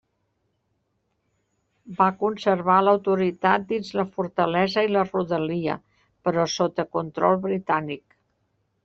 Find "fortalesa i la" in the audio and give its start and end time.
4.15-5.05